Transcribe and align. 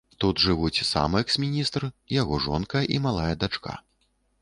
Тут 0.23 0.39
жывуць 0.45 0.85
сам 0.91 1.17
экс-міністр, 1.21 1.87
яго 2.21 2.43
жонка 2.49 2.85
і 2.97 3.01
малая 3.07 3.33
дачка. 3.45 3.81